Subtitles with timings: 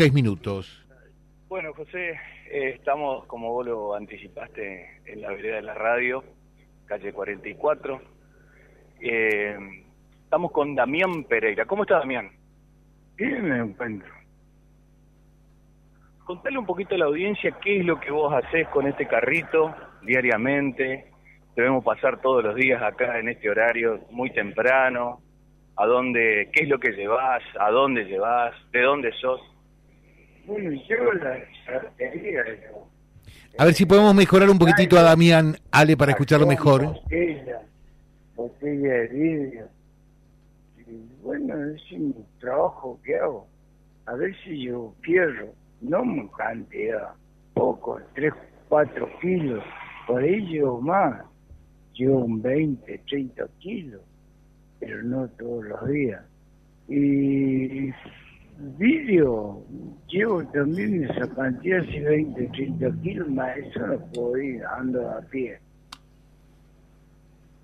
[0.00, 0.86] Seis minutos.
[1.48, 2.10] Bueno, José,
[2.52, 6.22] eh, estamos, como vos lo anticipaste, en la vereda de la radio,
[6.86, 8.00] calle 44.
[9.00, 9.58] Eh,
[10.22, 11.66] estamos con Damián Pereira.
[11.66, 12.30] ¿Cómo está Damián?
[13.16, 14.08] Bien me encuentro.
[16.24, 19.74] Contale un poquito a la audiencia qué es lo que vos haces con este carrito
[20.02, 21.10] diariamente.
[21.56, 25.20] Debemos pasar todos los días acá en este horario, muy temprano.
[25.74, 27.42] ¿A dónde, qué es lo que llevas?
[27.58, 28.54] ¿A dónde llevas?
[28.70, 29.40] ¿De dónde sos?
[30.48, 32.88] Bueno, yo la yo.
[33.58, 36.86] A ver si podemos mejorar un poquitito a Damián, Ale, para escucharlo mejor.
[36.86, 37.60] Botella,
[38.34, 39.68] botella de vidrio.
[40.78, 43.46] Y bueno, ese es mi trabajo que hago.
[44.06, 45.52] A ver si yo pierdo,
[45.82, 47.10] no en cantidad,
[47.52, 48.32] poco, 3,
[48.70, 49.62] 4 kilos.
[50.06, 51.24] Por llevo más.
[51.92, 54.00] Llevo un 20, 30 kilos,
[54.80, 56.22] pero no todos los días.
[56.88, 57.90] Y
[58.58, 59.62] vidrio,
[60.08, 65.20] llevo también esa cantidad, si 20, 30 kilos, más eso no puedo ir, ando a
[65.22, 65.58] pie.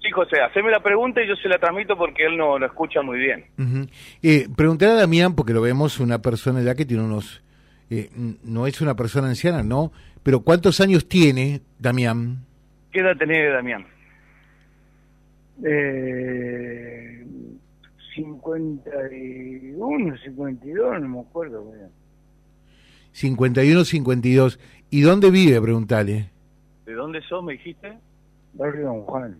[0.00, 3.00] Sí, José, haceme la pregunta y yo se la transmito porque él no lo escucha
[3.02, 3.44] muy bien.
[3.58, 3.86] Ujú.
[4.22, 7.42] eh, preguntar a Damián, porque lo vemos una persona ya que tiene unos...
[7.90, 8.10] eh,
[8.44, 9.92] no es una persona anciana, ¿no?
[10.22, 12.44] Pero ¿cuántos años tiene Damián?
[12.92, 13.86] ¿Qué edad tenés, Damián?
[15.64, 16.63] Eh,
[18.84, 21.64] 51, 52, no me acuerdo.
[21.72, 21.88] bien.
[23.12, 24.58] 51, 52.
[24.90, 25.60] ¿Y dónde vive?
[25.60, 26.30] Preguntale.
[26.84, 27.96] ¿De dónde sos, me dijiste?
[28.52, 29.36] Barrio Don Juan,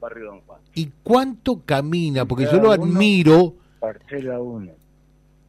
[0.00, 0.60] Barrio Don Juan.
[0.74, 2.24] ¿Y cuánto camina?
[2.26, 3.54] Porque yo Cada lo uno- admiro.
[3.80, 4.72] parcela 1.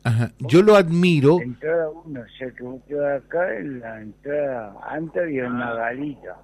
[0.03, 1.41] Ajá, yo lo admiro.
[1.41, 2.81] Entrada 1, o sea que vos
[3.17, 6.37] acá en la entrada, antes había una galita.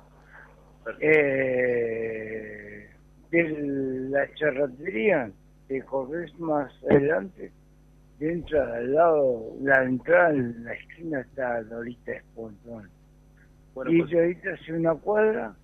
[1.00, 2.90] Eh,
[3.32, 3.50] de
[4.10, 5.32] la charretería,
[5.68, 7.52] te corres más adelante,
[8.20, 12.90] dentro al lado, la entrada en la esquina está Dorita Espontón.
[13.74, 15.56] Bueno, y pues, de ahorita hace una cuadra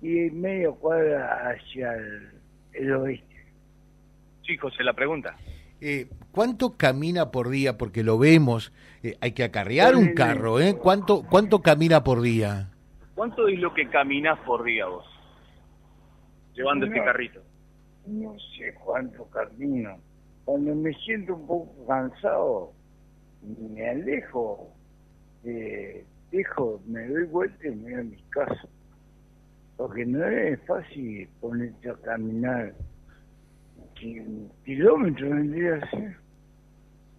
[0.00, 2.30] y media cuadra hacia el,
[2.72, 3.44] el oeste.
[4.46, 5.36] sí, José, la pregunta.
[5.80, 7.76] Eh, ¿Cuánto camina por día?
[7.76, 8.72] Porque lo vemos.
[9.02, 10.76] eh, hay que acarrear un carro, ¿eh?
[10.80, 12.68] ¿Cuánto, ¿Cuánto camina por día?
[13.16, 15.04] ¿Cuánto es lo que caminás por día vos?
[16.54, 17.40] Llevando este carrito.
[18.06, 19.96] No sé cuánto camino.
[20.44, 22.72] Cuando me siento un poco cansado,
[23.42, 24.68] me alejo,
[25.44, 28.68] eh, dejo, me doy vuelta y me voy a mi casa.
[29.76, 32.74] Porque no es fácil ponerte a caminar
[33.94, 36.16] ki- kilómetros vendría a ser.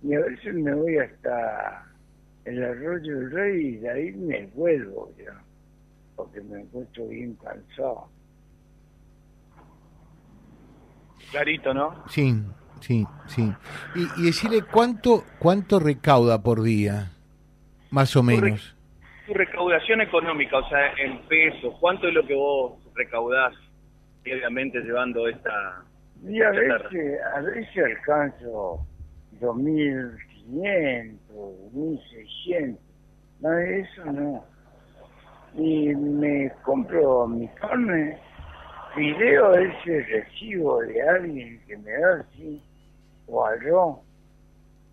[0.01, 1.85] Y a veces me voy hasta
[2.45, 5.41] el arroyo del rey y de ahí me vuelvo ya,
[6.17, 8.09] porque me encuentro bien cansado.
[11.31, 12.03] Clarito, ¿no?
[12.07, 12.33] Sí,
[12.81, 13.51] sí, sí.
[13.95, 17.11] Y, y decirle cuánto, cuánto recauda por día,
[17.91, 18.75] más o menos.
[19.27, 23.53] Tu recaudación económica, o sea, en pesos, ¿cuánto es lo que vos recaudás
[24.23, 25.83] diariamente llevando esta...
[26.25, 28.85] Y a veces, a veces alcanzo
[29.41, 31.17] 2.500,
[31.73, 32.77] 1.600,
[33.41, 34.45] más de eso no.
[35.55, 38.17] Y me compro mi carne,
[38.95, 42.61] video ese recibo de alguien que me da así,
[43.27, 43.99] o arroz.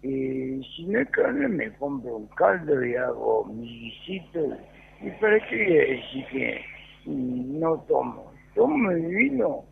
[0.03, 4.56] Y si no hay carne, me compro un caldo y hago mi guisito.
[5.03, 6.65] ¿Y para qué decir que
[7.06, 8.33] no tomo?
[8.55, 9.65] Tomo mi vino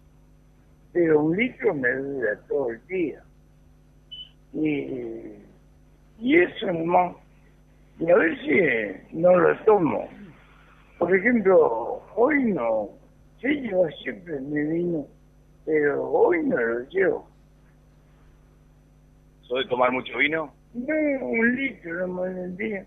[0.93, 3.23] pero un litro me dura todo el día.
[4.53, 5.35] Y,
[6.19, 7.15] y eso nomás.
[7.99, 10.09] Y a veces no lo tomo.
[10.99, 12.91] Por ejemplo, hoy no.
[13.41, 15.07] Yo llevo siempre mi vino,
[15.65, 17.29] pero hoy no lo llevo.
[19.43, 20.53] ¿Sos de tomar mucho vino?
[20.75, 20.95] No,
[21.27, 22.87] un litro nomás en el día.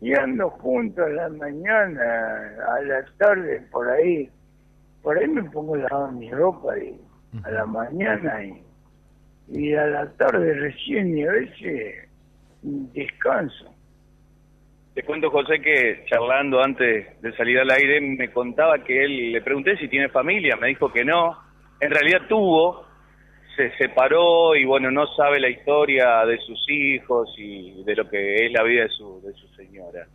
[0.00, 4.30] Y ando junto a la mañana, a la tarde, por ahí.
[5.02, 7.00] Por ahí me pongo a lavar mi ropa y
[7.44, 8.62] a la mañana y,
[9.48, 12.08] y a la tarde recién y a veces
[12.62, 13.71] descanso.
[14.94, 19.40] Te cuento, José, que charlando antes de salir al aire, me contaba que él, le
[19.40, 21.36] pregunté si tiene familia, me dijo que no.
[21.80, 22.84] En realidad tuvo,
[23.56, 28.46] se separó y bueno, no sabe la historia de sus hijos y de lo que
[28.46, 30.06] es la vida de su, de su señora.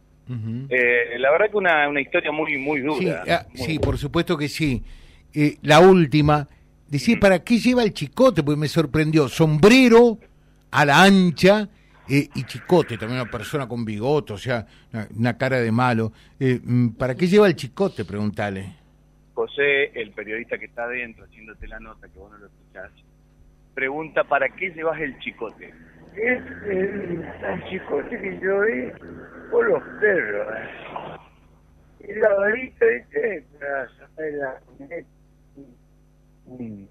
[0.70, 3.24] Eh, la verdad que una, una historia muy, muy Sí, dura.
[3.30, 3.86] ah, muy sí, dura.
[3.86, 4.84] por supuesto que sí.
[5.34, 6.48] Eh, la última,
[6.88, 8.44] decir, ¿para qué lleva el chicote?
[8.44, 9.28] Porque me sorprendió.
[9.28, 10.20] Sombrero
[10.70, 11.70] a la ancha
[12.10, 16.12] eh, y chicote, también una persona con bigote, o sea, una, una cara de malo.
[16.40, 18.06] Eh, mm, ¿Para qué lleva el chicote?
[18.06, 18.76] Preguntale.
[19.34, 22.92] José, el periodista que está adentro haciéndote la nota, que vos no lo escuchás,
[23.74, 25.74] pregunta, ¿para qué llevas el chicote?
[26.18, 28.92] es el chicote que yo vi
[29.52, 30.48] por los perros.
[32.00, 33.46] Y la varita, ¿viste?
[33.60, 34.62] Para sacar la
[36.46, 36.88] un,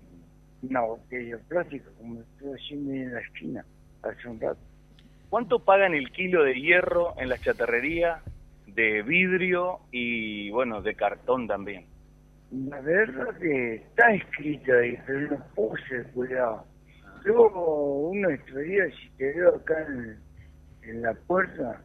[0.63, 3.65] una botella plástica, como estuve haciendo ahí en la esquina
[4.03, 4.61] hace un rato.
[5.29, 8.21] ¿Cuánto pagan el kilo de hierro en la chatarrería
[8.67, 11.87] de vidrio y, bueno, de cartón también?
[12.53, 16.65] La verdad que está escrito ahí, pero no puse cuidado.
[17.25, 19.75] Luego uno estudia, si te veo acá
[20.83, 21.83] en, la puerta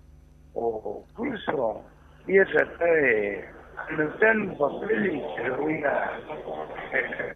[0.53, 1.83] o cruzo,
[2.27, 3.45] voy a tratar de
[3.89, 7.35] anotar un papel y te lo voy a...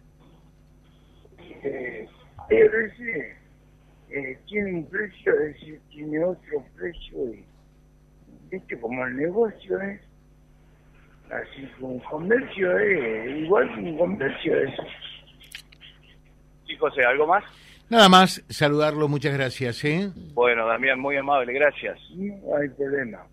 [1.68, 2.08] Eh,
[4.10, 7.44] eh, tiene un precio, a veces tiene otro precio y,
[8.50, 10.00] viste, como el negocio es
[11.30, 14.74] así como un comercio es igual que un comercio es
[16.66, 17.44] Sí, José, ¿algo más?
[17.88, 19.84] Nada más, saludarlo, muchas gracias.
[19.84, 20.10] ¿eh?
[20.34, 21.98] Bueno, Damián, muy amable, gracias.
[22.16, 23.24] no hay problema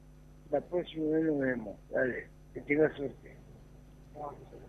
[0.53, 3.35] la próxima vez nos vemos dale que tengas suerte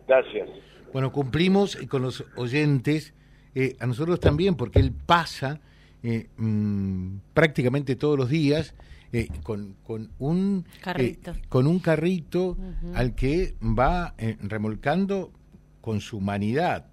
[0.09, 0.49] Gracias.
[0.93, 3.15] Bueno, cumplimos con los oyentes,
[3.55, 5.61] eh, a nosotros también, porque él pasa
[6.05, 8.75] eh, mm, prácticamente todos los días
[9.12, 11.31] eh, con, con un Carrito.
[11.33, 12.59] eh, con un carrito
[12.95, 15.33] al que va remolcando
[15.81, 16.87] con su humanidad.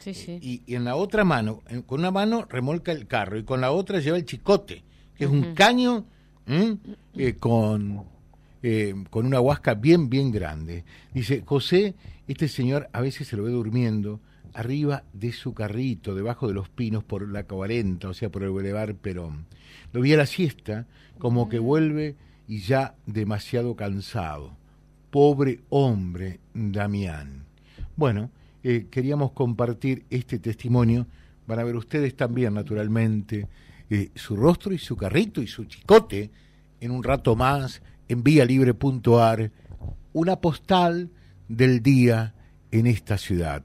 [0.00, 0.38] Sí, sí.
[0.40, 3.70] Y, y en la otra mano, con una mano remolca el carro y con la
[3.70, 4.82] otra lleva el chicote,
[5.14, 6.06] que es un caño
[7.40, 8.04] con,
[9.10, 10.84] con una huasca bien, bien grande.
[11.12, 11.94] Dice, José,
[12.26, 14.20] este señor a veces se lo ve durmiendo
[14.54, 18.50] arriba de su carrito, debajo de los pinos por la 40, o sea, por el
[18.50, 19.46] Boulevard Perón.
[19.92, 20.86] Lo vi a la siesta,
[21.18, 22.16] como que vuelve
[22.46, 24.56] y ya demasiado cansado.
[25.10, 27.44] Pobre hombre, Damián.
[27.96, 28.30] Bueno,
[28.62, 31.06] eh, queríamos compartir este testimonio.
[31.46, 33.48] Van a ver ustedes también, naturalmente,
[33.90, 36.30] eh, su rostro y su carrito y su chicote
[36.80, 39.50] en un rato más en vialibre.ar,
[40.12, 41.10] una postal
[41.48, 42.34] del día
[42.70, 43.64] en esta ciudad.